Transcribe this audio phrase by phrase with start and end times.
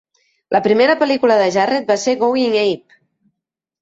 [0.55, 3.01] La primera pel·lícula de Jarret va ser Going Ape!